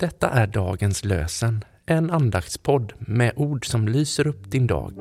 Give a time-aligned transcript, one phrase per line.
[0.00, 4.94] Detta är dagens lösen, en andaktspodd med ord som lyser upp din dag.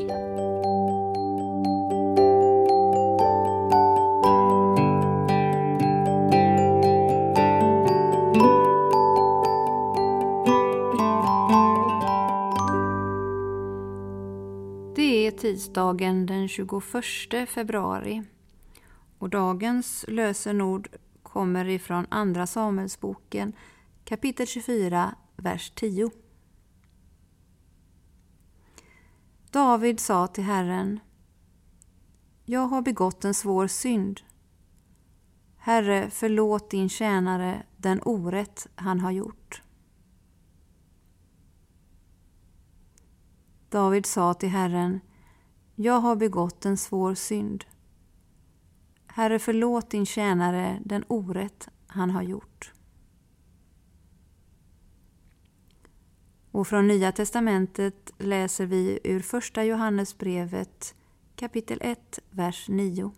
[14.96, 18.24] Det är tisdagen den 21 februari
[19.20, 20.88] och dagens lösenord
[21.24, 23.54] kommer ifrån Andra Samuelsboken
[24.10, 26.12] kapitel 24, vers 10.
[29.52, 31.00] David sa till Herren
[32.46, 34.22] Jag har begått en svår synd.
[35.58, 39.62] Herre, förlåt din tjänare den orätt han har gjort.
[43.70, 45.00] David sa till Herren
[45.76, 47.66] Jag har begått en svår synd.
[49.08, 52.74] Herre, förlåt din tjänare den orätt han har gjort.
[56.60, 60.96] Och från Nya testamentet läser vi ur Första Johannesbrevet
[61.36, 63.12] kapitel 1, vers 9.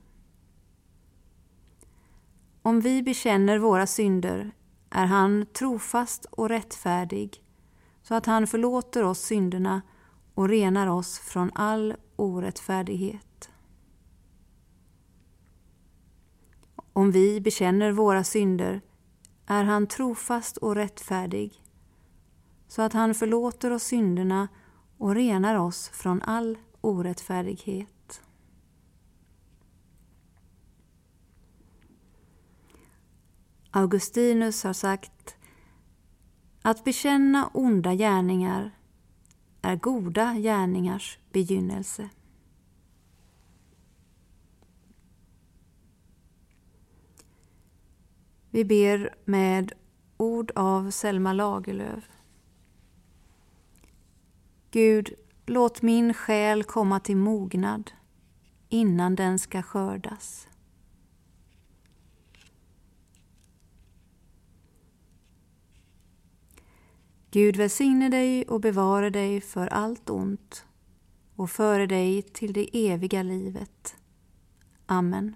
[2.62, 4.52] Om vi bekänner våra synder
[4.89, 7.44] är han trofast och rättfärdig
[8.03, 9.81] så att han förlåter oss synderna
[10.34, 13.50] och renar oss från all orättfärdighet.
[16.94, 18.81] Om vi bekänner våra synder
[19.45, 21.61] är han trofast och rättfärdig
[22.72, 24.47] så att han förlåter oss synderna
[24.97, 28.22] och renar oss från all orättfärdighet.
[33.72, 35.36] Augustinus har sagt
[36.61, 38.72] att bekänna onda gärningar
[39.61, 42.09] är goda gärningars begynnelse.
[48.50, 49.73] Vi ber med
[50.17, 52.20] ord av Selma Lagerlöf.
[54.72, 55.14] Gud,
[55.45, 57.91] låt min själ komma till mognad
[58.69, 60.47] innan den ska skördas.
[67.31, 70.66] Gud välsigne dig och bevare dig för allt ont
[71.35, 73.96] och före dig till det eviga livet.
[74.85, 75.35] Amen.